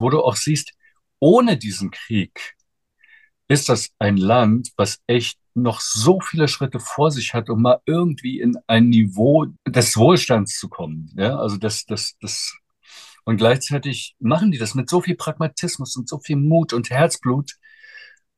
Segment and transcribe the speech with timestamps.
[0.00, 0.72] wo du auch siehst,
[1.20, 2.56] ohne diesen Krieg
[3.48, 7.80] ist das ein Land, was echt noch so viele Schritte vor sich hat, um mal
[7.84, 11.12] irgendwie in ein Niveau des Wohlstands zu kommen.
[11.16, 12.56] Ja, also das, das, das,
[13.24, 17.56] und gleichzeitig machen die das mit so viel Pragmatismus und so viel Mut und Herzblut.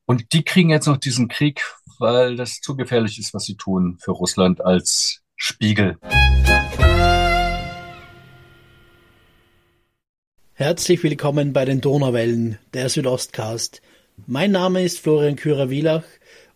[0.05, 1.63] Und die kriegen jetzt noch diesen Krieg,
[1.99, 5.97] weil das zu gefährlich ist, was sie tun für Russland als Spiegel.
[10.55, 13.81] Herzlich willkommen bei den Donauwellen, der Südostcast.
[14.27, 16.03] Mein Name ist Florian Kürer-Wielach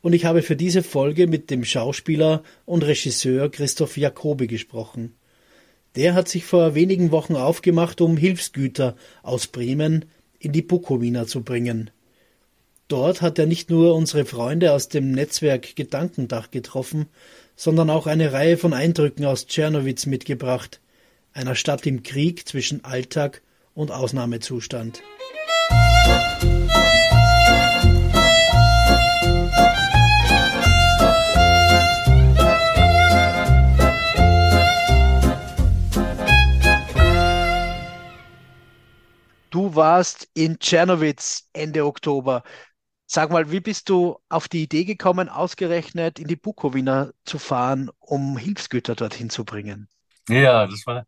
[0.03, 5.15] und ich habe für diese Folge mit dem Schauspieler und Regisseur Christoph Jacobi gesprochen.
[5.95, 10.05] Der hat sich vor wenigen Wochen aufgemacht, um Hilfsgüter aus Bremen
[10.37, 11.89] in die Bukowina zu bringen.
[12.89, 17.07] Dort hat er nicht nur unsere Freunde aus dem Netzwerk Gedankendach getroffen,
[17.55, 20.81] sondern auch eine Reihe von Eindrücken aus Tschernowitz mitgebracht,
[21.33, 23.41] einer Stadt im Krieg zwischen Alltag
[23.77, 25.03] und Ausnahmezustand.
[39.51, 42.41] Du warst in Tschernowitz Ende Oktober.
[43.05, 47.91] Sag mal, wie bist du auf die Idee gekommen, ausgerechnet in die Bukowina zu fahren,
[47.99, 49.87] um Hilfsgüter dorthin zu bringen?
[50.27, 51.05] Ja, das war,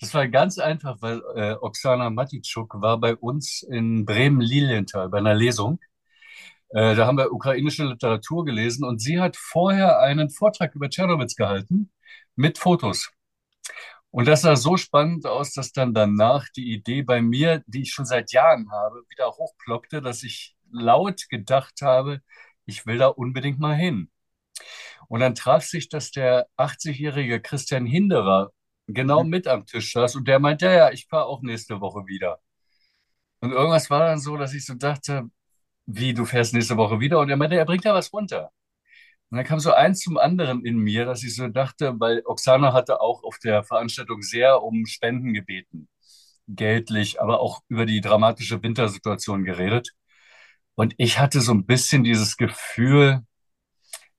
[0.00, 5.34] das war ganz einfach, weil äh, Oksana Matitschuk war bei uns in Bremen-Lilienthal bei einer
[5.34, 5.80] Lesung.
[6.70, 11.36] Äh, da haben wir ukrainische Literatur gelesen und sie hat vorher einen Vortrag über Tschernowitz
[11.36, 11.92] gehalten
[12.36, 13.10] mit Fotos.
[14.10, 17.92] Und das sah so spannend aus, dass dann danach die Idee bei mir, die ich
[17.92, 22.20] schon seit Jahren habe, wieder hochploppte, dass ich laut gedacht habe,
[22.64, 24.10] ich will da unbedingt mal hin.
[25.08, 28.52] Und dann traf sich, dass der 80-jährige Christian Hinderer
[28.86, 29.30] genau mhm.
[29.30, 32.40] mit am Tisch saß und der meinte, ja, ja, ich fahre auch nächste Woche wieder.
[33.40, 35.30] Und irgendwas war dann so, dass ich so dachte,
[35.86, 37.20] wie, du fährst nächste Woche wieder?
[37.20, 38.50] Und er meinte, er bringt da was runter.
[39.30, 42.72] Und dann kam so eins zum anderen in mir, dass ich so dachte, weil Oksana
[42.72, 45.88] hatte auch auf der Veranstaltung sehr um Spenden gebeten,
[46.48, 49.92] geldlich, aber auch über die dramatische Wintersituation geredet.
[50.76, 53.22] Und ich hatte so ein bisschen dieses Gefühl,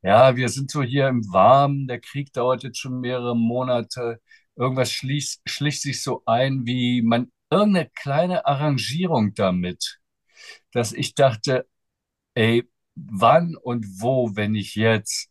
[0.02, 4.22] ja, wir sind so hier im Warmen, der Krieg dauert jetzt schon mehrere Monate,
[4.56, 10.00] irgendwas schlich, schlich sich so ein, wie man irgendeine kleine Arrangierung damit,
[10.72, 11.68] dass ich dachte,
[12.36, 15.30] ey, wann und wo, wenn nicht jetzt,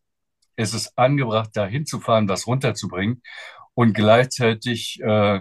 [0.57, 3.23] ist es angebracht, da hinzufahren, was runterzubringen.
[3.75, 5.41] Und gleichzeitig, äh,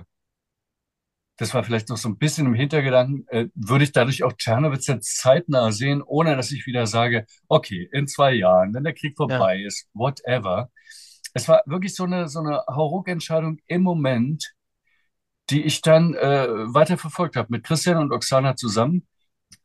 [1.37, 4.87] das war vielleicht noch so ein bisschen im Hintergedanken, äh, würde ich dadurch auch Tschernowitz
[4.87, 9.15] jetzt zeitnah sehen, ohne dass ich wieder sage, okay, in zwei Jahren, wenn der Krieg
[9.17, 9.67] vorbei ja.
[9.67, 10.71] ist, whatever.
[11.33, 14.53] Es war wirklich so eine, so eine Hauruck-Entscheidung im Moment,
[15.49, 19.07] die ich dann äh, weiter verfolgt habe mit Christian und Oksana zusammen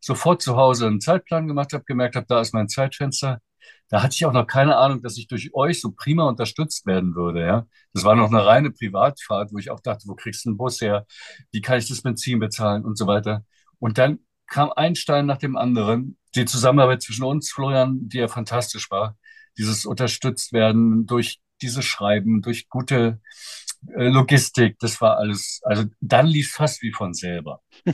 [0.01, 3.41] sofort zu Hause einen Zeitplan gemacht habe, gemerkt habe, da ist mein Zeitfenster.
[3.89, 7.15] Da hatte ich auch noch keine Ahnung, dass ich durch euch so prima unterstützt werden
[7.15, 7.41] würde.
[7.47, 10.59] Ja, das war noch eine reine Privatfahrt, wo ich auch dachte, wo kriegst du einen
[10.59, 11.07] Bus her?
[11.53, 13.45] Wie kann ich das Benzin bezahlen und so weiter.
[13.79, 16.19] Und dann kam ein Stein nach dem anderen.
[16.35, 19.17] Die Zusammenarbeit zwischen uns, Florian, die ja fantastisch war.
[19.57, 23.21] Dieses unterstützt werden durch diese Schreiben, durch gute
[23.95, 27.63] äh, Logistik, das war alles, also dann lief fast wie von selber.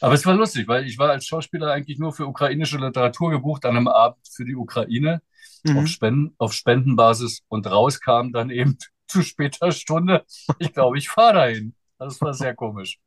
[0.00, 3.66] Aber es war lustig, weil ich war als Schauspieler eigentlich nur für ukrainische Literatur gebucht
[3.66, 5.20] an einem Abend für die Ukraine
[5.64, 5.78] mhm.
[5.78, 10.24] auf, Spenden, auf Spendenbasis und rauskam dann eben zu später Stunde.
[10.58, 11.74] Ich glaube, ich fahre dahin.
[11.98, 12.98] Das war sehr komisch.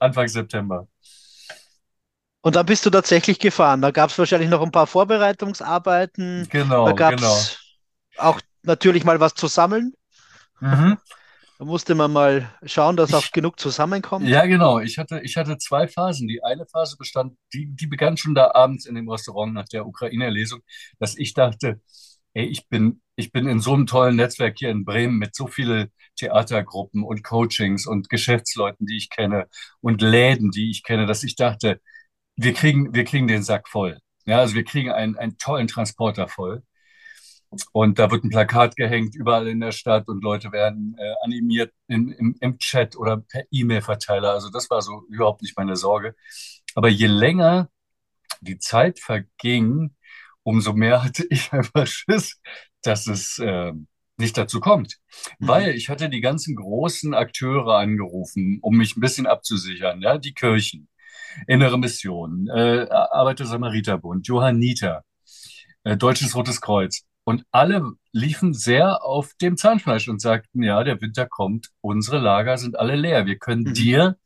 [0.00, 0.88] Anfang September.
[2.40, 3.82] Und dann bist du tatsächlich gefahren.
[3.82, 6.48] Da gab es wahrscheinlich noch ein paar Vorbereitungsarbeiten.
[6.50, 8.28] Genau, da gab es genau.
[8.28, 9.94] auch natürlich mal was zu sammeln.
[10.60, 10.98] Mhm.
[11.58, 14.26] Da musste man mal schauen, dass auch genug zusammenkommt.
[14.26, 14.80] Ja, genau.
[14.80, 16.26] Ich hatte, ich hatte zwei Phasen.
[16.26, 19.86] Die eine Phase bestand, die, die begann schon da abends in dem Restaurant nach der
[19.86, 20.60] Ukraine-Lesung,
[20.98, 21.80] dass ich dachte,
[22.34, 25.46] ey, ich bin, ich bin in so einem tollen Netzwerk hier in Bremen mit so
[25.46, 29.46] vielen Theatergruppen und Coachings und Geschäftsleuten, die ich kenne
[29.80, 31.80] und Läden, die ich kenne, dass ich dachte,
[32.36, 33.98] wir kriegen, wir kriegen den Sack voll.
[34.24, 36.62] Ja, also wir kriegen einen, einen tollen Transporter voll.
[37.72, 41.72] Und da wird ein Plakat gehängt überall in der Stadt und Leute werden äh, animiert
[41.86, 44.32] in, im, im Chat oder per E-Mail-Verteiler.
[44.32, 46.14] Also das war so überhaupt nicht meine Sorge.
[46.74, 47.68] Aber je länger
[48.40, 49.94] die Zeit verging,
[50.42, 52.40] umso mehr hatte ich einfach Schiss,
[52.82, 53.72] dass es äh,
[54.16, 54.98] nicht dazu kommt.
[55.38, 55.48] Mhm.
[55.48, 60.00] Weil ich hatte die ganzen großen Akteure angerufen, um mich ein bisschen abzusichern.
[60.00, 60.88] Ja, die Kirchen,
[61.46, 65.04] Innere Mission, äh, Arbeiter-Samariter-Bund, Johanniter,
[65.84, 67.04] äh, Deutsches Rotes Kreuz.
[67.24, 72.58] Und alle liefen sehr auf dem Zahnfleisch und sagten, ja, der Winter kommt, unsere Lager
[72.58, 73.26] sind alle leer.
[73.26, 73.74] Wir können mhm.
[73.74, 74.16] dir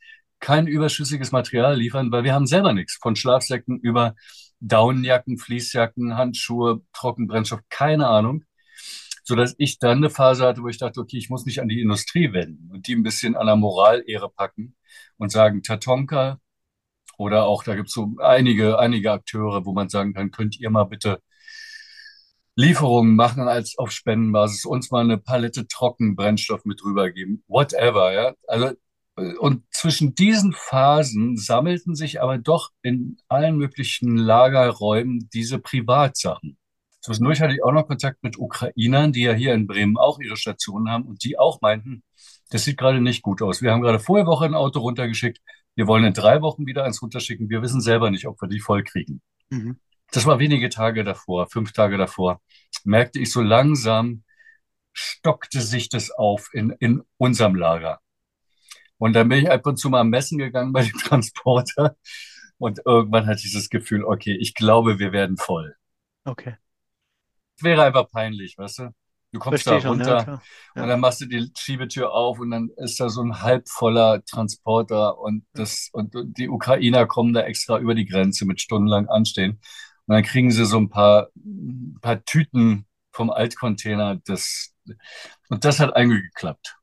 [0.40, 2.98] kein überschüssiges Material liefern, weil wir haben selber nichts.
[3.00, 4.14] Von Schlafsäcken über
[4.60, 8.44] Daunenjacken, Fließjacken, Handschuhe, Trockenbrennstoff, keine Ahnung.
[9.24, 11.80] Sodass ich dann eine Phase hatte, wo ich dachte, okay, ich muss mich an die
[11.80, 14.76] Industrie wenden und die ein bisschen an der Moralehre packen
[15.18, 16.38] und sagen, Tatonka
[17.18, 20.70] oder auch, da gibt es so einige, einige Akteure, wo man sagen kann, könnt ihr
[20.70, 21.20] mal bitte
[22.56, 28.34] Lieferungen machen als auf Spendenbasis, uns mal eine Palette Trockenbrennstoff mit rübergeben, whatever, ja.
[28.48, 28.72] Also
[29.38, 36.58] und zwischen diesen Phasen sammelten sich aber doch in allen möglichen Lagerräumen diese Privatsachen.
[37.00, 40.36] Zwischendurch hatte ich auch noch Kontakt mit Ukrainern, die ja hier in Bremen auch ihre
[40.36, 42.02] Stationen haben und die auch meinten,
[42.50, 43.62] das sieht gerade nicht gut aus.
[43.62, 45.40] Wir haben gerade vorige Woche ein Auto runtergeschickt.
[45.74, 47.48] Wir wollen in drei Wochen wieder eins runterschicken.
[47.48, 49.22] Wir wissen selber nicht, ob wir die voll kriegen.
[49.50, 49.78] Mhm.
[50.12, 52.40] Das war wenige Tage davor, fünf Tage davor,
[52.84, 54.24] merkte ich so langsam,
[54.92, 58.00] stockte sich das auf in, in unserem Lager.
[58.98, 61.96] Und dann bin ich ab und zu mal am Messen gegangen bei dem Transporter.
[62.58, 65.76] Und irgendwann hatte ich das Gefühl, okay, ich glaube, wir werden voll.
[66.24, 66.56] Okay.
[67.56, 68.94] Es wäre einfach peinlich, weißt du?
[69.32, 70.40] Du kommst Versteh da runter schon,
[70.76, 70.82] ja.
[70.82, 75.18] und dann machst du die Schiebetür auf und dann ist da so ein halbvoller Transporter
[75.18, 79.60] und das und die Ukrainer kommen da extra über die Grenze mit stundenlang anstehen.
[80.06, 84.20] Und dann kriegen sie so ein paar, ein paar Tüten vom Altcontainer.
[84.24, 84.74] Das,
[85.48, 86.76] und das hat eigentlich geklappt.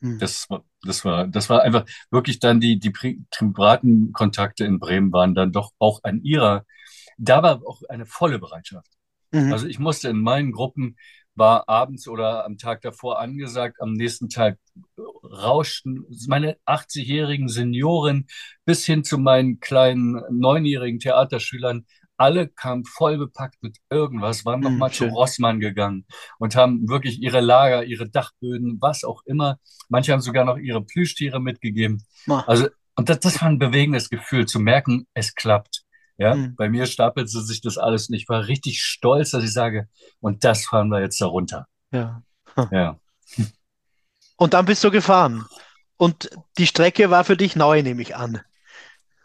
[0.00, 0.18] Hm.
[0.18, 0.48] Das,
[0.82, 5.52] das war, das war einfach wirklich dann die, die privaten Kontakte in Bremen waren dann
[5.52, 6.64] doch auch an ihrer,
[7.18, 8.90] da war auch eine volle Bereitschaft.
[9.32, 9.52] Mhm.
[9.52, 10.96] Also ich musste in meinen Gruppen,
[11.34, 14.58] war abends oder am Tag davor angesagt, am nächsten Tag
[15.24, 18.26] rauschten meine 80-jährigen Senioren
[18.64, 24.90] bis hin zu meinen kleinen neunjährigen Theaterschülern alle kamen voll bepackt mit irgendwas, waren nochmal
[24.90, 26.06] hm, zu Rossmann gegangen
[26.38, 29.58] und haben wirklich ihre Lager, ihre Dachböden, was auch immer.
[29.88, 32.04] Manche haben sogar noch ihre Plüschtiere mitgegeben.
[32.46, 35.84] Also, und das, das war ein bewegendes Gefühl, zu merken, es klappt.
[36.16, 36.54] Ja, mhm.
[36.54, 39.88] bei mir stapelte sich das alles und ich war richtig stolz, dass ich sage,
[40.20, 41.66] und das fahren wir jetzt darunter.
[41.90, 42.22] Ja.
[42.70, 43.00] Ja.
[44.36, 45.46] Und dann bist du gefahren.
[45.96, 48.40] Und die Strecke war für dich neu, nehme ich an.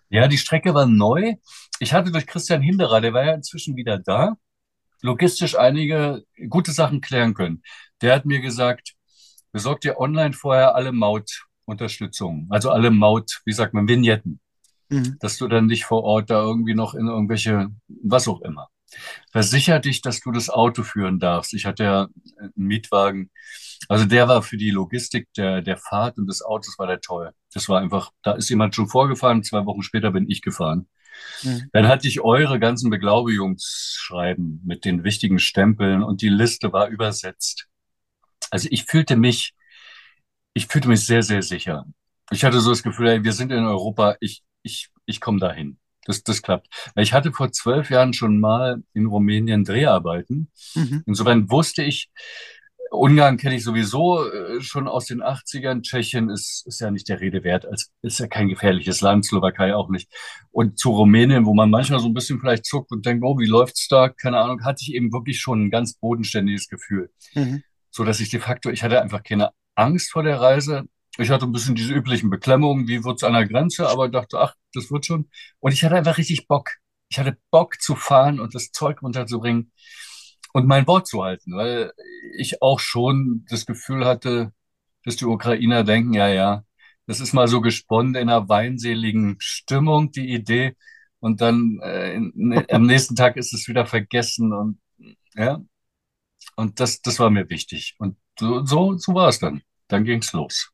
[0.09, 1.35] Ja, die Strecke war neu.
[1.79, 4.35] Ich hatte durch Christian Hinderer, der war ja inzwischen wieder da,
[5.01, 7.63] logistisch einige gute Sachen klären können.
[8.01, 8.95] Der hat mir gesagt,
[9.51, 14.39] besorgt dir online vorher alle Mautunterstützung, also alle Maut, wie sagt man, Vignetten,
[14.89, 15.17] mhm.
[15.19, 18.67] dass du dann nicht vor Ort da irgendwie noch in irgendwelche, was auch immer.
[19.31, 21.53] Versicher dich, dass du das Auto führen darfst.
[21.53, 22.07] Ich hatte ja
[22.39, 23.29] einen Mietwagen.
[23.87, 27.31] Also der war für die Logistik der, der Fahrt und des Autos war der toll.
[27.53, 30.87] Das war einfach, da ist jemand schon vorgefahren, zwei Wochen später bin ich gefahren.
[31.43, 31.69] Mhm.
[31.73, 37.67] Dann hatte ich eure ganzen Beglaubigungsschreiben mit den wichtigen Stempeln und die Liste war übersetzt.
[38.51, 39.53] Also ich fühlte mich,
[40.53, 41.85] ich fühlte mich sehr, sehr sicher.
[42.31, 45.77] Ich hatte so das Gefühl, ey, wir sind in Europa, ich, ich, ich komme dahin.
[46.05, 46.67] Das, das klappt.
[46.95, 50.49] Ich hatte vor zwölf Jahren schon mal in Rumänien Dreharbeiten.
[50.73, 51.03] Mhm.
[51.05, 52.09] Insofern wusste ich,
[52.91, 55.81] Ungarn kenne ich sowieso äh, schon aus den 80ern.
[55.81, 59.75] Tschechien ist, ist ja nicht der Rede wert, als ist ja kein gefährliches Land, Slowakei
[59.75, 60.11] auch nicht.
[60.51, 63.45] Und zu Rumänien, wo man manchmal so ein bisschen vielleicht zuckt und denkt, oh, wie
[63.45, 64.09] läuft's da?
[64.09, 67.11] Keine Ahnung, hatte ich eben wirklich schon ein ganz bodenständiges Gefühl.
[67.33, 67.63] Mhm.
[67.91, 70.85] So dass ich de facto, ich hatte einfach keine Angst vor der Reise.
[71.17, 74.55] Ich hatte ein bisschen diese üblichen Beklemmungen, wie wird's an der Grenze, aber dachte, ach,
[74.73, 75.29] das wird schon.
[75.59, 76.71] Und ich hatte einfach richtig Bock.
[77.09, 79.71] Ich hatte Bock zu fahren und das Zeug runterzubringen
[80.53, 81.93] und mein Wort zu halten, weil
[82.37, 84.53] ich auch schon das Gefühl hatte,
[85.03, 86.63] dass die Ukrainer denken, ja, ja,
[87.07, 90.75] das ist mal so gesponnen in einer weinseligen Stimmung, die Idee.
[91.19, 94.79] Und dann äh, in, am nächsten Tag ist es wieder vergessen und
[95.35, 95.59] ja.
[96.55, 97.95] Und das, das war mir wichtig.
[97.99, 99.61] Und so, so, so war es dann.
[99.87, 100.71] Dann ging's los.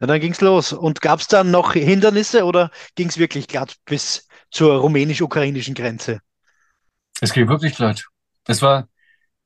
[0.00, 0.72] Ja, dann ging's los.
[0.72, 6.20] Und gab es dann noch Hindernisse oder ging es wirklich glatt bis zur rumänisch-ukrainischen Grenze?
[7.20, 8.06] Es ging wirklich glatt.
[8.46, 8.88] Es war,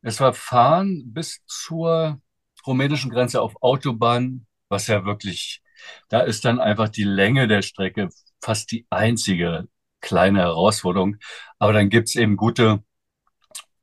[0.02, 2.21] es war Fahren bis zur
[2.66, 5.62] rumänischen Grenze auf Autobahn, was ja wirklich,
[6.09, 8.11] da ist dann einfach die Länge der Strecke
[8.42, 9.69] fast die einzige
[10.00, 11.16] kleine Herausforderung.
[11.59, 12.85] Aber dann gibt's eben gute,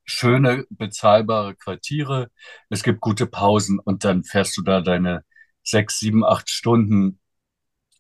[0.05, 2.31] schöne, bezahlbare Quartiere.
[2.69, 5.23] Es gibt gute Pausen und dann fährst du da deine
[5.63, 7.19] sechs, sieben, acht Stunden,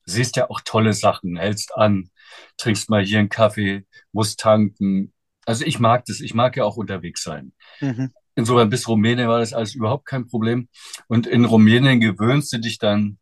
[0.05, 2.11] siehst ja auch tolle Sachen, hältst an,
[2.57, 5.13] trinkst mal hier einen Kaffee, musst tanken,
[5.47, 7.53] also ich mag das, ich mag ja auch unterwegs sein.
[7.79, 8.11] Mhm.
[8.35, 10.67] Insofern bis Rumänien war das alles überhaupt kein Problem.
[11.07, 13.17] Und in Rumänien gewöhnst du dich dann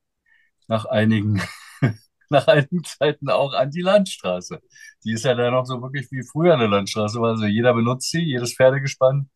[0.68, 1.42] nach einigen,
[2.30, 4.60] nach einigen Zeiten auch an die Landstraße.
[5.06, 7.20] Die ist ja dann noch so wirklich wie früher eine Landstraße.
[7.22, 9.30] Also jeder benutzt sie, jedes Pferdegespann.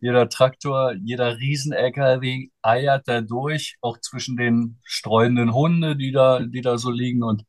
[0.00, 6.60] jeder Traktor, jeder Riesen-LKW eiert da durch, auch zwischen den streunenden Hunde, die da, die
[6.60, 7.22] da so liegen.
[7.22, 7.44] Und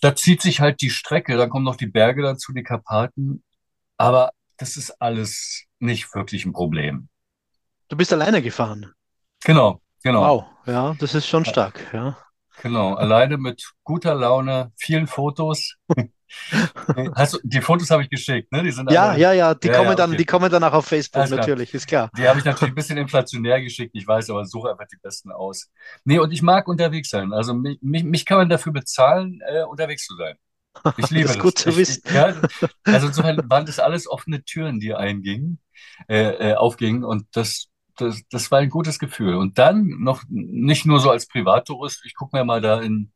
[0.00, 3.42] da zieht sich halt die Strecke, dann kommen noch die Berge dazu, die Karpaten.
[3.98, 7.08] Aber das ist alles nicht wirklich ein Problem.
[7.88, 8.94] Du bist alleine gefahren.
[9.44, 10.22] Genau, genau.
[10.22, 12.16] Wow, ja, das ist schon stark, ja.
[12.62, 15.76] Genau, alleine mit guter Laune, vielen Fotos.
[17.14, 18.62] Hast du, die Fotos habe ich geschickt, ne?
[18.62, 20.16] Die sind Ja, alle, ja, ja, die Ja, kommen ja, dann, okay.
[20.16, 21.40] die kommen dann auch auf Facebook, Alles klar.
[21.40, 22.10] natürlich, ist klar.
[22.16, 25.30] die habe ich natürlich ein bisschen inflationär geschickt, ich weiß, aber suche einfach die besten
[25.32, 25.70] aus.
[26.04, 27.32] Nee, und ich mag unterwegs sein.
[27.32, 30.36] Also mich, mich, mich kann man dafür bezahlen, äh, unterwegs zu sein.
[30.96, 32.02] Ich liebe Das ist gut zu Ich, wissen.
[32.12, 32.34] ja,
[32.84, 35.60] also insofern waren das alles offene Türen, die eingingen,
[36.08, 39.34] äh, äh, aufgingen und das, das, das war ein gutes Gefühl.
[39.36, 43.12] Und dann noch nicht nur so als Privattourist, ich gucke mir mal da in,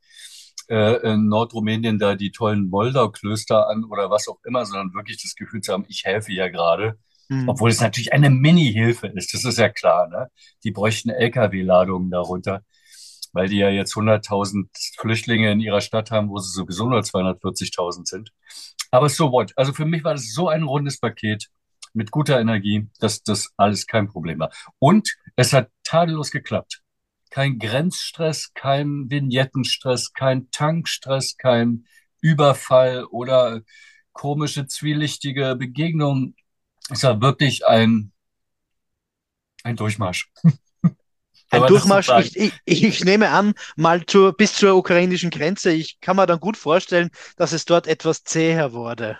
[0.69, 5.35] äh, in Nordrumänien da die tollen Moldau-Klöster an oder was auch immer, sondern wirklich das
[5.35, 6.99] Gefühl zu haben, ich helfe ja gerade.
[7.29, 7.49] Hm.
[7.49, 10.29] Obwohl es natürlich eine Mini-Hilfe ist, das ist ja klar, ne?
[10.65, 12.63] Die bräuchten LKW-Ladungen darunter,
[13.33, 18.07] weil die ja jetzt 100.000 Flüchtlinge in ihrer Stadt haben, wo sie sowieso nur 240.000
[18.07, 18.33] sind.
[18.91, 19.53] Aber so what?
[19.57, 21.49] Also für mich war das so ein rundes Paket
[21.95, 24.53] mit guter Energie, dass das alles kein Problem war.
[24.79, 26.83] Und es hat tadellos geklappt.
[27.31, 31.87] Kein Grenzstress, kein Vignettenstress, kein Tankstress, kein
[32.21, 33.63] Überfall oder
[34.13, 36.37] komische, zwielichtige Begegnungen.
[36.91, 38.13] Es war wirklich ein,
[39.65, 40.31] ein Durchmarsch.
[41.53, 45.73] Ein so Durchmarsch, ich, ich, ich nehme an, mal zur, bis zur ukrainischen Grenze.
[45.73, 49.19] Ich kann mir dann gut vorstellen, dass es dort etwas zäher wurde.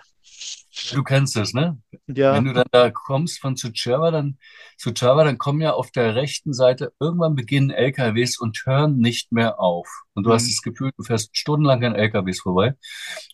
[0.91, 1.77] Du kennst es, ne?
[2.07, 4.39] Ja, Wenn du dann da kommst von Suceava, dann,
[4.77, 9.59] Suceava, dann kommen ja auf der rechten Seite, irgendwann beginnen LKWs und hören nicht mehr
[9.59, 9.87] auf.
[10.13, 10.49] Und du hast Mhm.
[10.49, 12.75] das Gefühl, du fährst stundenlang an LKWs vorbei.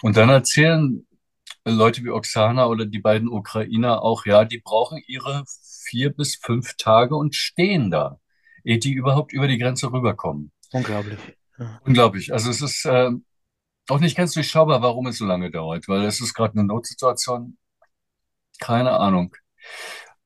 [0.02, 1.08] Und dann erzählen
[1.66, 5.46] Leute wie Oksana oder die beiden Ukrainer auch, ja, die brauchen ihre
[5.90, 8.20] vier bis fünf Tage und stehen da,
[8.64, 10.52] ehe die überhaupt über die Grenze rüberkommen.
[10.72, 11.20] unglaublich.
[11.58, 11.82] Ja.
[11.86, 12.34] Unglaublich.
[12.34, 13.12] Also es ist äh,
[13.90, 17.58] auch nicht ganz durchschaubar, warum es so lange dauert, weil es ist gerade eine Notsituation.
[18.60, 19.36] Keine Ahnung.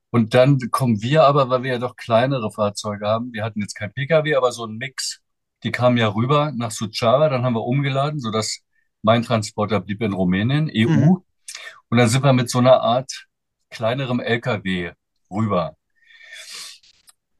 [0.09, 3.73] Und dann kommen wir aber, weil wir ja doch kleinere Fahrzeuge haben, wir hatten jetzt
[3.73, 5.21] kein Pkw, aber so ein Mix.
[5.63, 8.59] Die kamen ja rüber nach Suceava, dann haben wir umgeladen, sodass
[9.01, 10.89] mein Transporter blieb in Rumänien, EU.
[10.89, 11.23] Mhm.
[11.89, 13.25] Und dann sind wir mit so einer Art
[13.69, 14.91] kleinerem LKW
[15.31, 15.75] rüber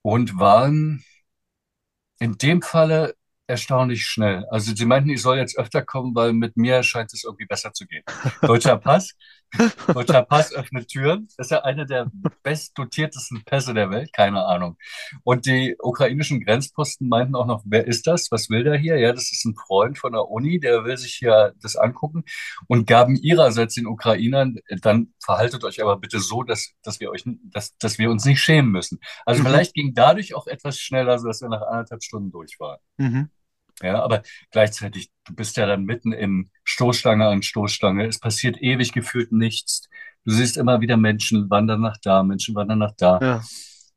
[0.04, 1.04] und waren
[2.20, 3.16] in dem Falle
[3.48, 4.46] erstaunlich schnell.
[4.50, 7.74] Also sie meinten, ich soll jetzt öfter kommen, weil mit mir scheint es irgendwie besser
[7.74, 8.04] zu gehen.
[8.42, 9.16] Deutscher Pass,
[9.94, 11.28] deutscher Pass öffnet Türen.
[11.38, 12.12] Das ist ja einer der
[12.44, 14.78] bestdotiertesten Pässe der Welt, keine Ahnung.
[15.24, 18.32] Und die ukrainischen Grenzposten meinten auch noch, wer ist das?
[18.32, 18.98] Was will der hier?
[18.98, 22.24] Ja, das ist ein Freund von der Uni, der will sich hier das angucken
[22.68, 27.24] und gaben ihrerseits den Ukrainern, dann verhaltet euch aber bitte so, dass, dass wir euch,
[27.44, 29.00] dass, dass wir uns nicht schämen müssen.
[29.26, 29.48] Also Mhm.
[29.48, 32.80] vielleicht ging dadurch auch etwas schneller, sodass wir nach anderthalb Stunden durch waren.
[32.98, 33.30] Mhm.
[33.82, 38.06] Ja, aber gleichzeitig, du bist ja dann mitten in Stoßstange an Stoßstange.
[38.06, 39.90] Es passiert ewig gefühlt nichts.
[40.26, 43.20] Du siehst immer wieder Menschen wandern nach da, Menschen wandern nach da.
[43.22, 43.44] Ja.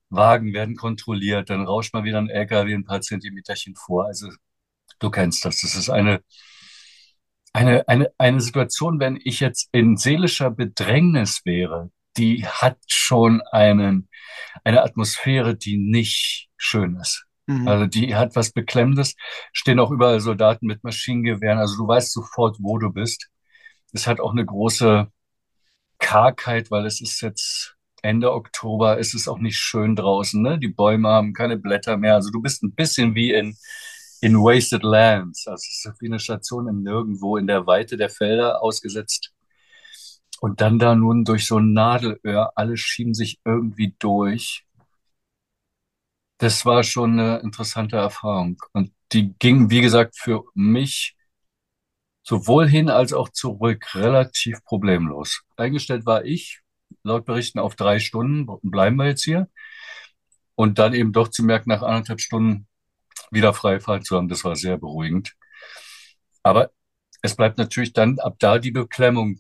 [0.09, 4.07] Wagen werden kontrolliert, dann rauscht mal wieder ein LKW ein paar Zentimeterchen vor.
[4.07, 4.29] Also
[4.99, 5.61] du kennst das.
[5.61, 6.23] Das ist eine,
[7.53, 14.09] eine, eine, eine Situation, wenn ich jetzt in seelischer Bedrängnis wäre, die hat schon einen,
[14.65, 17.27] eine Atmosphäre, die nicht schön ist.
[17.47, 17.69] Mhm.
[17.69, 19.15] Also die hat was Beklemmendes.
[19.53, 21.59] Stehen auch überall Soldaten mit Maschinengewehren.
[21.59, 23.31] Also du weißt sofort, wo du bist.
[23.93, 25.09] Es hat auch eine große
[25.99, 30.59] Kargheit, weil es ist jetzt Ende Oktober, es ist auch nicht schön draußen, ne?
[30.59, 32.15] Die Bäume haben keine Blätter mehr.
[32.15, 33.57] Also du bist ein bisschen wie in,
[34.21, 35.47] in Wasted Lands.
[35.47, 39.33] Also es ist wie eine Station im Nirgendwo in der Weite der Felder ausgesetzt.
[40.41, 44.66] Und dann da nun durch so ein Nadelöhr, alle schieben sich irgendwie durch.
[46.39, 48.59] Das war schon eine interessante Erfahrung.
[48.73, 51.17] Und die ging, wie gesagt, für mich
[52.23, 55.43] sowohl hin als auch zurück relativ problemlos.
[55.57, 56.61] Eingestellt war ich,
[57.05, 59.49] laut Berichten, auf drei Stunden, bleiben wir jetzt hier.
[60.57, 62.67] Und dann eben doch zu merken, nach anderthalb Stunden
[63.31, 65.35] wieder Freifahrt zu haben, das war sehr beruhigend.
[66.43, 66.71] Aber
[67.23, 69.39] es bleibt natürlich dann ab da die Beklemmung.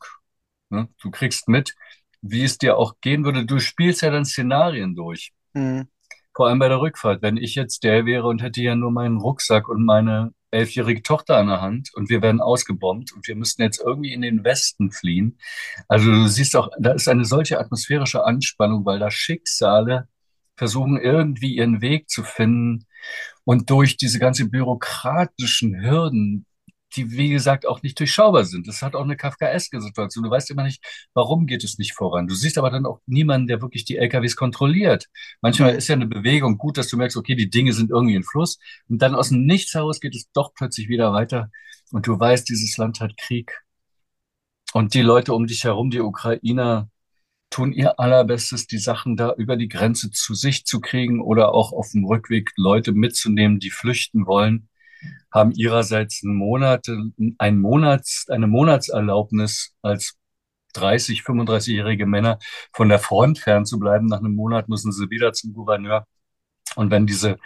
[0.70, 0.88] Ne?
[1.00, 1.74] Du kriegst mit,
[2.20, 3.46] wie es dir auch gehen würde.
[3.46, 5.32] Du spielst ja dann Szenarien durch.
[5.54, 5.88] Mhm.
[6.36, 7.22] Vor allem bei der Rückfahrt.
[7.22, 11.38] Wenn ich jetzt der wäre und hätte ja nur meinen Rucksack und meine elfjährige Tochter
[11.38, 14.90] an der Hand und wir werden ausgebombt und wir müssten jetzt irgendwie in den Westen
[14.92, 15.38] fliehen.
[15.88, 20.08] Also du siehst auch, da ist eine solche atmosphärische Anspannung, weil da Schicksale
[20.56, 22.86] versuchen irgendwie ihren Weg zu finden
[23.44, 26.44] und durch diese ganze bürokratischen Hürden,
[26.96, 28.66] die, wie gesagt, auch nicht durchschaubar sind.
[28.66, 30.24] Das hat auch eine kafkaeske Situation.
[30.24, 30.82] Du weißt immer nicht,
[31.14, 32.26] warum geht es nicht voran.
[32.26, 35.08] Du siehst aber dann auch niemanden, der wirklich die LKWs kontrolliert.
[35.40, 38.24] Manchmal ist ja eine Bewegung gut, dass du merkst, okay, die Dinge sind irgendwie in
[38.24, 38.58] Fluss.
[38.88, 41.50] Und dann aus dem Nichts heraus geht es doch plötzlich wieder weiter.
[41.92, 43.62] Und du weißt, dieses Land hat Krieg.
[44.72, 46.90] Und die Leute um dich herum, die Ukrainer,
[47.50, 51.72] tun ihr allerbestes, die Sachen da über die Grenze zu sich zu kriegen oder auch
[51.72, 54.68] auf dem Rückweg Leute mitzunehmen, die flüchten wollen
[55.32, 56.86] haben ihrerseits einen Monat,
[57.38, 60.16] ein Monats, eine Monatserlaubnis als
[60.74, 62.38] 30, 35-jährige Männer
[62.72, 64.08] von der Front fernzubleiben.
[64.08, 66.06] Nach einem Monat müssen sie wieder zum Gouverneur.
[66.74, 67.38] Und wenn diese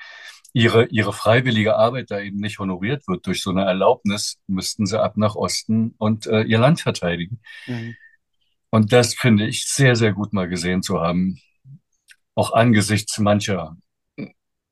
[0.53, 5.01] ihre, ihre freiwillige Arbeit da eben nicht honoriert wird durch so eine Erlaubnis, müssten sie
[5.01, 7.41] ab nach Osten und äh, ihr Land verteidigen.
[7.67, 7.95] Mhm.
[8.71, 11.41] Und das finde ich sehr, sehr gut mal gesehen zu haben.
[12.35, 13.77] Auch angesichts mancher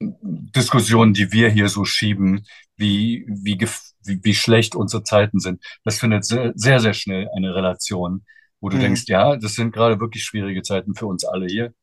[0.01, 2.47] Diskussionen, die wir hier so schieben,
[2.79, 3.59] wie, wie,
[4.05, 5.63] wie, wie schlecht unsere Zeiten sind.
[5.85, 8.25] Das findet sehr, sehr, sehr schnell eine Relation,
[8.61, 8.83] wo du mhm.
[8.83, 11.75] denkst, ja, das sind gerade wirklich schwierige Zeiten für uns alle hier.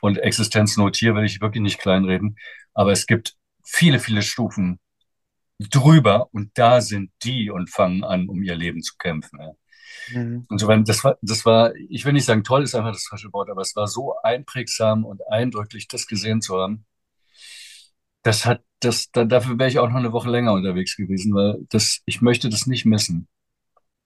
[0.00, 2.36] Und Existenznot hier will ich wirklich nicht kleinreden.
[2.72, 4.80] Aber es gibt viele, viele Stufen
[5.58, 9.38] drüber und da sind die und fangen an, um ihr Leben zu kämpfen.
[9.40, 9.52] Ja.
[10.12, 10.46] Mhm.
[10.50, 13.50] Insofern, das war, das war, ich will nicht sagen toll, ist einfach das falsche Wort,
[13.50, 16.86] aber es war so einprägsam und eindrücklich, das gesehen zu haben
[18.22, 21.58] das hat, das, da, dafür wäre ich auch noch eine Woche länger unterwegs gewesen, weil
[21.70, 23.28] das, ich möchte das nicht missen.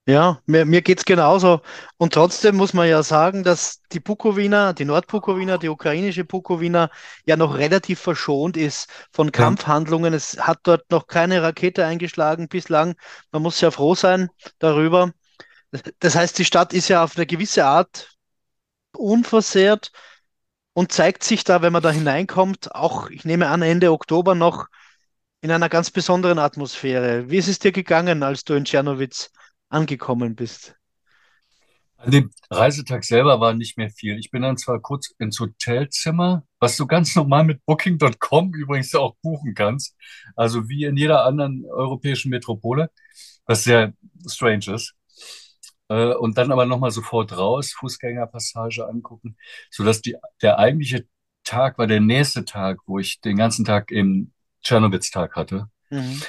[0.06, 1.62] Ja, mir, mir geht's genauso.
[1.96, 6.90] Und trotzdem muss man ja sagen, dass die Bukowina, die Nordbukowina, die ukrainische Bukowina
[7.24, 10.12] ja noch relativ verschont ist von Kampfhandlungen.
[10.12, 10.16] Ja.
[10.18, 12.96] Es hat dort noch keine Rakete eingeschlagen bislang.
[13.32, 14.28] Man muss ja froh sein
[14.58, 15.12] darüber.
[16.00, 18.14] Das heißt, die Stadt ist ja auf eine gewisse Art
[18.92, 19.90] unversehrt
[20.74, 24.66] und zeigt sich da, wenn man da hineinkommt, auch, ich nehme an, Ende Oktober noch
[25.40, 27.30] in einer ganz besonderen Atmosphäre.
[27.30, 29.30] Wie ist es dir gegangen, als du in Tschernowitz
[29.68, 30.74] angekommen bist?
[31.96, 34.18] An dem Reisetag selber war nicht mehr viel.
[34.18, 39.14] Ich bin dann zwar kurz ins Hotelzimmer, was du ganz normal mit Booking.com übrigens auch
[39.22, 39.96] buchen kannst,
[40.36, 42.90] also wie in jeder anderen europäischen Metropole,
[43.46, 43.94] was sehr
[44.26, 44.94] strange ist.
[45.88, 49.36] Äh, und dann aber nochmal sofort raus, Fußgängerpassage angucken,
[49.70, 51.06] sodass die, der eigentliche
[51.44, 54.32] Tag war der nächste Tag, wo ich den ganzen Tag im
[54.62, 55.68] Tschernowitz-Tag hatte.
[55.90, 56.22] Mhm.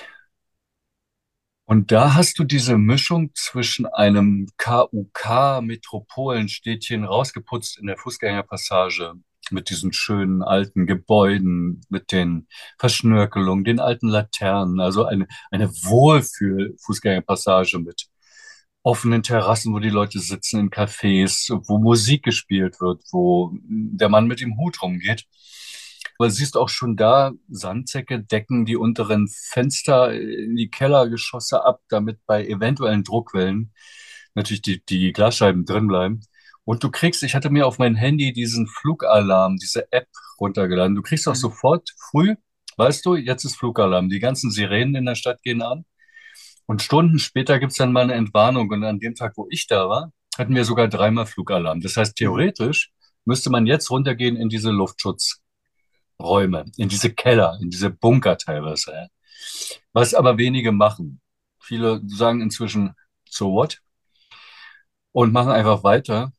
[1.68, 9.14] Und da hast du diese Mischung zwischen einem KUK-Metropolenstädtchen rausgeputzt in der Fußgängerpassage
[9.52, 17.80] mit diesen schönen alten Gebäuden, mit den Verschnörkelungen, den alten Laternen, also eine, eine Wohlfühl-Fußgängerpassage
[17.80, 18.10] mit
[18.86, 24.28] offenen Terrassen, wo die Leute sitzen, in Cafés, wo Musik gespielt wird, wo der Mann
[24.28, 25.26] mit dem Hut rumgeht.
[26.20, 32.20] Aber siehst auch schon da, Sandsäcke decken die unteren Fenster in die Kellergeschosse ab, damit
[32.28, 33.74] bei eventuellen Druckwellen
[34.36, 36.22] natürlich die, die Glasscheiben drin bleiben.
[36.64, 40.08] Und du kriegst, ich hatte mir auf mein Handy diesen Flugalarm, diese App
[40.40, 40.96] runtergeladen.
[40.96, 41.40] Du kriegst auch mhm.
[41.40, 42.36] sofort früh,
[42.78, 44.10] weißt du, jetzt ist Flugalarm.
[44.10, 45.86] Die ganzen Sirenen in der Stadt gehen an.
[46.68, 48.70] Und Stunden später gibt's dann mal eine Entwarnung.
[48.70, 51.82] Und an dem Tag, wo ich da war, hatten wir sogar dreimal Flugalarm.
[51.82, 52.92] Das heißt, theoretisch
[53.24, 59.10] müsste man jetzt runtergehen in diese Luftschutzräume, in diese Keller, in diese Bunker teilweise.
[59.94, 61.22] Was aber wenige machen.
[61.62, 62.94] Viele sagen inzwischen,
[63.30, 63.82] so what?
[65.12, 66.34] Und machen einfach weiter.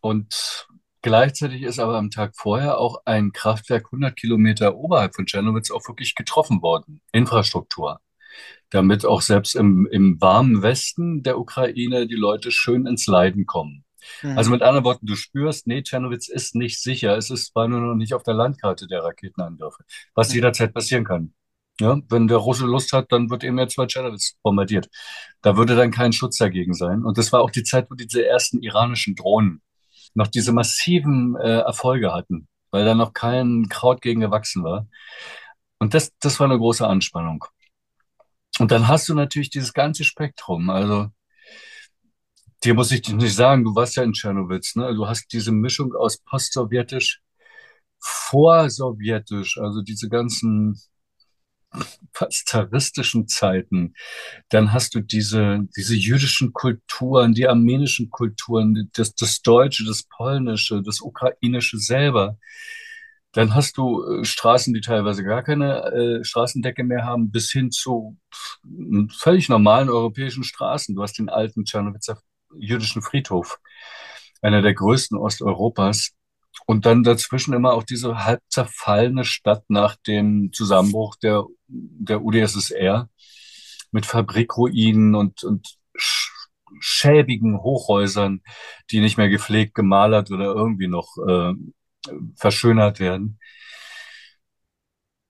[0.00, 0.68] Und
[1.02, 5.86] gleichzeitig ist aber am Tag vorher auch ein Kraftwerk 100 Kilometer oberhalb von Tschernowitz auch
[5.88, 7.00] wirklich getroffen worden.
[7.12, 8.00] Infrastruktur
[8.70, 13.84] damit auch selbst im, im warmen Westen der Ukraine die Leute schön ins Leiden kommen.
[14.22, 14.38] Mhm.
[14.38, 17.16] Also mit anderen Worten, du spürst, nee, Tschernowitz ist nicht sicher.
[17.16, 20.36] Es ist zwar nur noch nicht auf der Landkarte der Raketenangriffe, was mhm.
[20.36, 21.32] jederzeit passieren kann.
[21.78, 24.88] Ja, wenn der Russe Lust hat, dann wird eben jetzt mal Tschernowitz bombardiert.
[25.42, 27.04] Da würde dann kein Schutz dagegen sein.
[27.04, 29.60] Und das war auch die Zeit, wo diese ersten iranischen Drohnen
[30.14, 34.88] noch diese massiven äh, Erfolge hatten, weil da noch kein Kraut gegen gewachsen war.
[35.78, 37.44] Und das, das war eine große Anspannung.
[38.58, 40.70] Und dann hast du natürlich dieses ganze Spektrum.
[40.70, 41.08] Also,
[42.64, 44.94] dir muss ich nicht sagen, du warst ja in Tschernowitz, ne?
[44.94, 47.20] Du hast diese Mischung aus postsowjetisch,
[48.00, 50.80] vorsowjetisch, also diese ganzen
[52.12, 53.94] fast zaristischen Zeiten.
[54.48, 60.82] Dann hast du diese, diese jüdischen Kulturen, die armenischen Kulturen, das, das Deutsche, das Polnische,
[60.82, 62.38] das Ukrainische selber.
[63.36, 67.70] Dann hast du äh, Straßen, die teilweise gar keine äh, Straßendecke mehr haben, bis hin
[67.70, 68.16] zu
[69.10, 70.94] völlig normalen europäischen Straßen.
[70.94, 72.18] Du hast den alten Tschernowitzer
[72.58, 73.58] jüdischen Friedhof,
[74.40, 76.12] einer der größten Osteuropas.
[76.64, 83.10] Und dann dazwischen immer auch diese halb zerfallene Stadt nach dem Zusammenbruch der, der UdSSR
[83.90, 85.76] mit Fabrikruinen und, und
[86.80, 88.40] schäbigen Hochhäusern,
[88.90, 91.52] die nicht mehr gepflegt, gemalert oder irgendwie noch äh,
[92.36, 93.38] verschönert werden.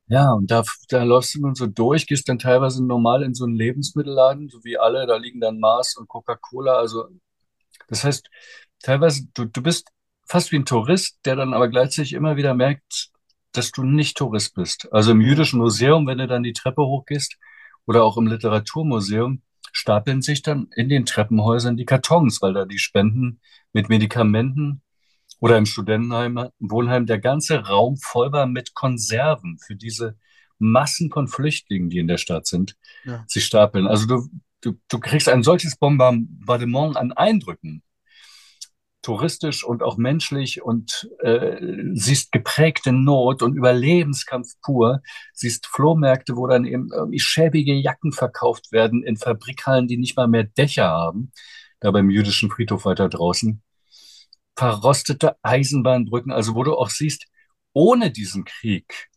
[0.08, 3.44] Ja, und da, da läufst du nun so durch, gehst dann teilweise normal in so
[3.44, 6.76] einen Lebensmittelladen, so wie alle, da liegen dann Mars und Coca-Cola.
[6.76, 7.08] Also,
[7.88, 8.28] das heißt,
[8.82, 9.88] teilweise, du, du bist
[10.24, 13.10] fast wie ein Tourist, der dann aber gleichzeitig immer wieder merkt,
[13.52, 14.92] dass du nicht Tourist bist.
[14.92, 17.36] Also im Jüdischen Museum, wenn du dann die Treppe hochgehst,
[17.86, 22.78] oder auch im Literaturmuseum, stapeln sich dann in den Treppenhäusern die Kartons, weil da die
[22.78, 23.40] Spenden
[23.72, 24.82] mit Medikamenten
[25.40, 30.16] oder im Studentenheim, Wohnheim der ganze Raum voll war mit Konserven für diese
[30.59, 33.25] Massen von Flüchtlingen, die in der Stadt sind, ja.
[33.29, 33.87] sich stapeln.
[33.87, 34.29] Also du,
[34.62, 37.83] du, du kriegst ein solches Bombardement an Eindrücken,
[39.03, 41.59] touristisch und auch menschlich und äh,
[41.92, 45.01] siehst geprägte Not und Überlebenskampf pur,
[45.33, 50.27] siehst Flohmärkte, wo dann eben irgendwie schäbige Jacken verkauft werden in Fabrikhallen, die nicht mal
[50.27, 51.31] mehr Dächer haben,
[51.79, 53.62] da beim jüdischen Friedhof weiter draußen
[54.57, 57.27] verrostete Eisenbahnbrücken, also wo du auch siehst,
[57.73, 59.09] ohne diesen Krieg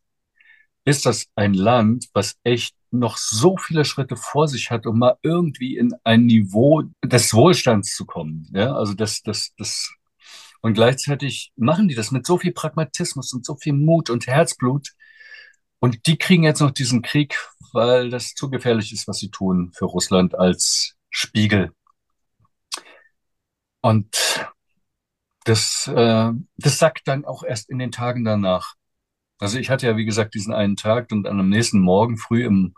[0.85, 5.17] ist das ein Land, was echt noch so viele Schritte vor sich hat, um mal
[5.21, 8.49] irgendwie in ein Niveau des Wohlstands zu kommen.
[8.53, 9.93] Ja, also das, das, das,
[10.61, 14.89] und gleichzeitig machen die das mit so viel Pragmatismus und so viel Mut und Herzblut.
[15.79, 17.37] Und die kriegen jetzt noch diesen Krieg,
[17.71, 21.71] weil das zu gefährlich ist, was sie tun für Russland als Spiegel.
[23.81, 24.17] Und
[25.49, 28.75] das, äh, das sagt dann auch erst in den Tagen danach.
[29.39, 32.75] Also ich hatte ja, wie gesagt, diesen einen Tag und am nächsten Morgen früh im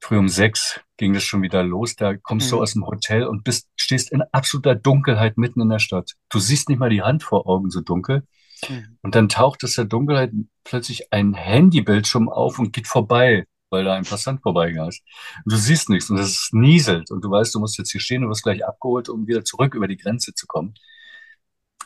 [0.00, 1.96] früh um sechs ging das schon wieder los.
[1.96, 2.50] Da kommst mhm.
[2.56, 6.12] du aus dem Hotel und bist, stehst in absoluter Dunkelheit mitten in der Stadt.
[6.28, 8.22] Du siehst nicht mal die Hand vor Augen, so dunkel.
[8.68, 8.98] Mhm.
[9.02, 10.30] Und dann taucht aus der Dunkelheit
[10.62, 15.02] plötzlich ein Handybildschirm auf und geht vorbei, weil da ein Passant vorbeigegangen ist.
[15.44, 18.22] Und du siehst nichts und es nieselt und du weißt, du musst jetzt hier stehen,
[18.22, 20.74] du wirst gleich abgeholt, um wieder zurück über die Grenze zu kommen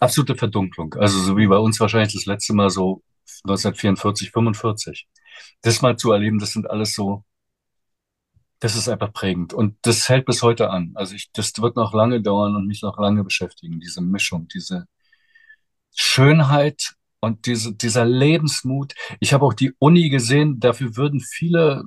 [0.03, 0.95] absolute Verdunklung.
[0.95, 3.03] Also so wie bei uns wahrscheinlich das letzte Mal so
[3.45, 5.09] 1944, 45.
[5.63, 7.25] Das mal zu erleben, das sind alles so,
[8.59, 9.55] das ist einfach prägend.
[9.55, 10.93] Und das hält bis heute an.
[10.95, 14.87] Also ich, das wird noch lange dauern und mich noch lange beschäftigen, diese Mischung, diese
[15.95, 18.95] Schönheit und diese, dieser Lebensmut.
[19.21, 21.85] Ich habe auch die Uni gesehen, dafür würden viele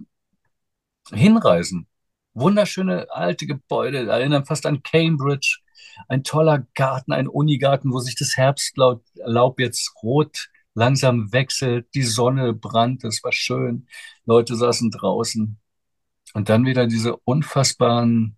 [1.12, 1.88] hinreisen.
[2.34, 5.60] Wunderschöne alte Gebäude, erinnern fast an Cambridge
[6.08, 12.54] ein toller Garten, ein Unigarten, wo sich das Herbstlaub jetzt rot langsam wechselt, die Sonne
[12.54, 13.88] brannt, das war schön,
[14.26, 15.58] Leute saßen draußen.
[16.34, 18.38] Und dann wieder diese unfassbaren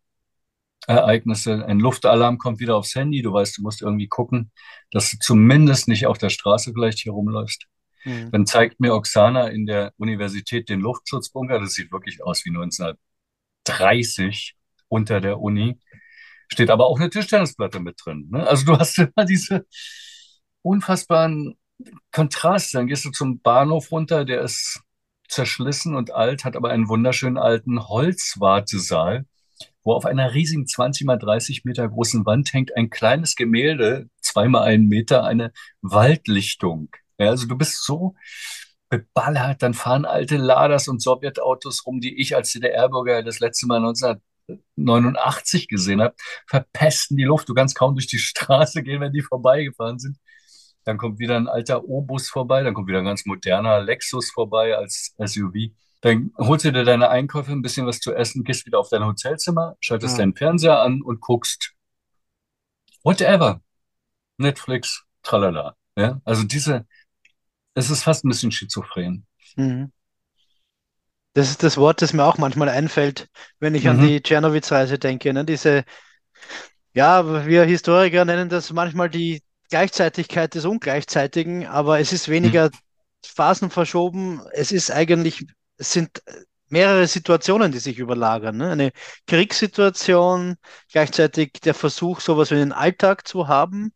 [0.85, 1.65] Ereignisse.
[1.65, 3.21] Ein Luftalarm kommt wieder aufs Handy.
[3.21, 4.51] Du weißt, du musst irgendwie gucken,
[4.91, 7.67] dass du zumindest nicht auf der Straße vielleicht hier rumläufst.
[8.05, 8.31] Mhm.
[8.31, 11.59] Dann zeigt mir Oksana in der Universität den Luftschutzbunker.
[11.59, 14.55] Das sieht wirklich aus wie 1930
[14.87, 15.79] unter der Uni
[16.47, 18.27] steht aber auch eine Tischtennisplatte mit drin.
[18.31, 18.47] Ne?
[18.47, 19.65] Also du hast immer diese
[20.61, 21.55] unfassbaren
[22.11, 22.77] Kontraste.
[22.77, 24.81] Dann gehst du zum Bahnhof runter, der ist
[25.27, 29.25] zerschlissen und alt, hat aber einen wunderschönen alten Holzwartesaal,
[29.83, 34.63] wo auf einer riesigen 20 mal 30 Meter großen Wand hängt ein kleines Gemälde, zweimal
[34.63, 36.89] einen Meter, eine Waldlichtung.
[37.19, 38.15] Ja, also du bist so
[38.89, 43.81] beballert, dann fahren alte Laders und Sowjetautos rum, die ich als DDR-Bürger das letzte Mal
[43.81, 44.21] 19
[44.75, 46.15] 89 gesehen habe,
[46.47, 47.49] verpesten die Luft.
[47.49, 50.17] Du kannst kaum durch die Straße gehen, wenn die vorbeigefahren sind.
[50.83, 54.75] Dann kommt wieder ein alter O-Bus vorbei, dann kommt wieder ein ganz moderner Lexus vorbei
[54.75, 55.71] als SUV.
[56.01, 59.05] Dann holst du dir deine Einkäufe, ein bisschen was zu essen, gehst wieder auf dein
[59.05, 60.19] Hotelzimmer, schaltest ja.
[60.19, 61.73] deinen Fernseher an und guckst
[63.03, 63.61] whatever.
[64.37, 65.75] Netflix, tralala.
[65.97, 66.21] Ja?
[66.23, 66.85] Also diese,
[67.73, 69.25] es ist fast ein bisschen schizophren.
[69.55, 69.91] Mhm.
[71.37, 73.27] Das ist das Wort, das mir auch manchmal einfällt,
[73.59, 74.07] wenn ich an mhm.
[74.07, 75.31] die Tschernowitz-Reise denke.
[75.31, 75.45] Ne?
[75.45, 75.83] Diese,
[76.95, 82.77] ja, wir Historiker nennen das manchmal die Gleichzeitigkeit des Ungleichzeitigen, aber es ist weniger mhm.
[83.23, 84.41] Phasen verschoben.
[84.51, 85.45] Es ist eigentlich,
[85.77, 86.23] es sind
[86.69, 88.57] mehrere Situationen, die sich überlagern.
[88.57, 88.71] Ne?
[88.71, 88.91] Eine
[89.27, 90.55] Kriegssituation,
[90.91, 93.93] gleichzeitig der Versuch, sowas wie einen Alltag zu haben,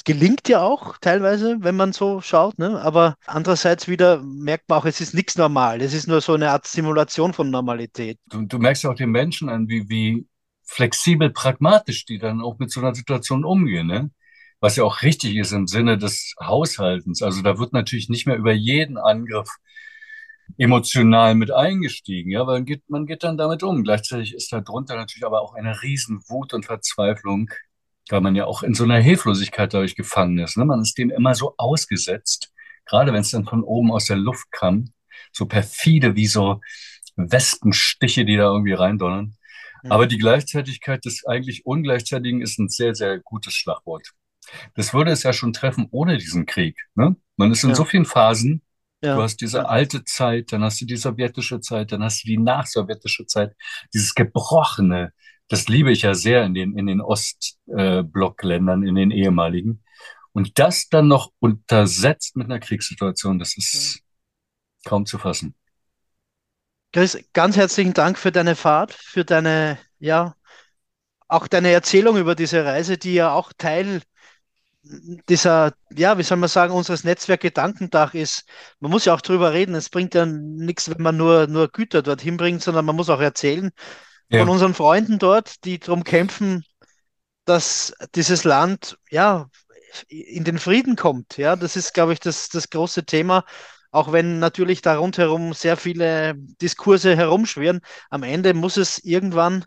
[0.00, 2.80] es gelingt ja auch teilweise, wenn man so schaut, ne?
[2.80, 5.82] aber andererseits wieder merkt man auch, es ist nichts normal.
[5.82, 8.18] Es ist nur so eine Art Simulation von Normalität.
[8.30, 10.26] Du, du merkst ja auch den Menschen an, wie, wie
[10.64, 13.88] flexibel, pragmatisch die dann auch mit so einer Situation umgehen.
[13.88, 14.10] Ne?
[14.58, 17.20] Was ja auch richtig ist im Sinne des Haushaltens.
[17.20, 19.50] Also da wird natürlich nicht mehr über jeden Angriff
[20.56, 23.84] emotional mit eingestiegen, ja, weil man geht, man geht dann damit um.
[23.84, 27.50] Gleichzeitig ist darunter natürlich aber auch eine riesen Wut und Verzweiflung
[28.10, 30.56] weil man ja auch in so einer Hilflosigkeit dadurch gefangen ist.
[30.56, 30.64] Ne?
[30.64, 32.52] Man ist dem immer so ausgesetzt,
[32.86, 34.92] gerade wenn es dann von oben aus der Luft kam,
[35.32, 36.60] so perfide wie so
[37.16, 39.36] Wespenstiche, die da irgendwie reindonnern.
[39.82, 39.92] Mhm.
[39.92, 44.10] Aber die Gleichzeitigkeit des eigentlich Ungleichzeitigen ist ein sehr, sehr gutes Schlagwort.
[44.74, 46.76] Das würde es ja schon treffen ohne diesen Krieg.
[46.94, 47.16] Ne?
[47.36, 47.76] Man ist in Ja.
[47.76, 48.62] so vielen Phasen.
[49.02, 49.16] Ja.
[49.16, 49.64] Du hast diese Ja.
[49.64, 53.54] alte Zeit, dann hast du die sowjetische Zeit, dann hast du die nachsowjetische Zeit,
[53.94, 55.12] dieses Gebrochene.
[55.50, 59.82] Das liebe ich ja sehr in den, in den Ostblockländern, in den ehemaligen.
[60.32, 64.00] Und das dann noch untersetzt mit einer Kriegssituation, das ist
[64.84, 65.56] kaum zu fassen.
[66.92, 70.36] Chris, ganz herzlichen Dank für deine Fahrt, für deine, ja,
[71.26, 74.02] auch deine Erzählung über diese Reise, die ja auch Teil
[75.28, 78.44] dieser, ja, wie soll man sagen, unseres Netzwerk Gedankendach ist.
[78.78, 79.74] Man muss ja auch drüber reden.
[79.74, 83.20] Es bringt ja nichts, wenn man nur, nur Güter dorthin bringt, sondern man muss auch
[83.20, 83.72] erzählen
[84.30, 86.64] von Ja, unseren Freunden dort, die darum kämpfen,
[87.44, 89.48] dass dieses Land, ja,
[90.08, 91.36] in den Frieden kommt.
[91.36, 93.44] Ja, das ist, glaube ich, das, das große Thema.
[93.90, 99.64] Auch wenn natürlich da rundherum sehr viele Diskurse herumschwirren, am Ende muss es irgendwann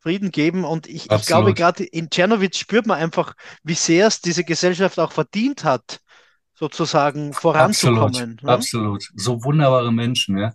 [0.00, 0.64] Frieden geben.
[0.64, 1.56] Und ich, ich glaube, absolut.
[1.56, 6.00] gerade in Tschernowitz spürt man einfach, wie sehr es diese Gesellschaft auch verdient hat,
[6.54, 8.40] sozusagen Absolut, voranzukommen.
[8.42, 8.50] Ne?
[8.50, 9.04] absolut.
[9.14, 10.52] So wunderbare Menschen, ja,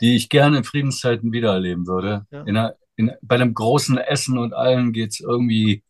[0.00, 2.26] die ich gerne in Friedenszeiten wiedererleben würde.
[2.30, 2.42] Ja.
[2.42, 5.82] In einer, in, bei einem großen Essen und allen geht's irgendwie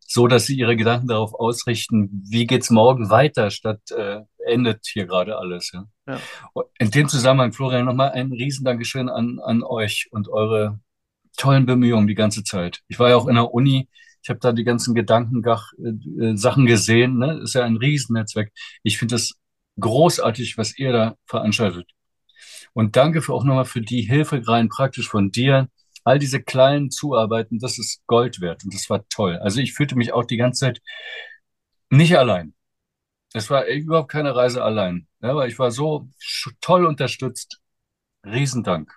[0.00, 5.06] so, dass sie ihre Gedanken darauf ausrichten, wie geht's morgen weiter, statt äh, endet hier
[5.06, 5.70] gerade alles.
[5.72, 5.86] Ja.
[6.06, 6.20] Ja.
[6.78, 10.80] In dem Zusammenhang, Florian, nochmal ein Riesendankeschön an, an euch und eure
[11.36, 12.80] tollen Bemühungen die ganze Zeit.
[12.88, 13.88] Ich war ja auch in der Uni,
[14.22, 17.40] ich habe da die ganzen Gedankengach-Sachen gesehen, ne?
[17.42, 18.52] Ist ja ein Riesennetzwerk.
[18.82, 19.34] Ich finde das
[19.78, 21.90] großartig, was ihr da veranstaltet.
[22.72, 25.68] Und danke für auch nochmal für die Hilfe rein praktisch von dir.
[26.04, 29.38] All diese kleinen Zuarbeiten, das ist Gold wert und das war toll.
[29.38, 30.82] Also ich fühlte mich auch die ganze Zeit
[31.90, 32.54] nicht allein.
[33.32, 35.08] Es war überhaupt keine Reise allein.
[35.20, 36.08] Ja, aber ich war so
[36.60, 37.60] toll unterstützt.
[38.24, 38.94] Riesendank.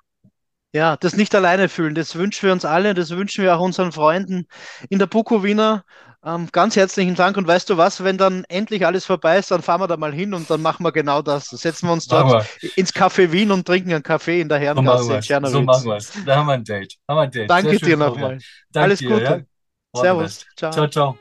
[0.74, 3.91] Ja, das nicht alleine fühlen, das wünschen wir uns alle, das wünschen wir auch unseren
[3.91, 4.48] Freunden
[4.89, 5.84] in der Bukowina.
[6.28, 7.38] Ähm, ganz herzlichen Dank.
[7.38, 10.13] Und weißt du was, wenn dann endlich alles vorbei ist, dann fahren wir da mal
[10.13, 11.46] hin und dann machen wir genau das.
[11.48, 12.70] Setzen wir uns Machen dort wir.
[12.76, 15.26] ins Café Wien und trinken einen Kaffee in der machen Herrengasse in es.
[15.26, 15.66] So Tschernowitz.
[15.66, 16.12] machen wir es.
[16.26, 16.96] Da haben wir ein Date.
[17.08, 17.50] Haben wir ein Date.
[17.50, 18.40] Danke dir nochmal.
[18.76, 19.16] Alles dir, ja.
[19.16, 19.46] Gute.
[19.94, 20.46] The Servus.
[20.58, 20.72] Ciao.
[20.72, 21.18] Ciao, ciao.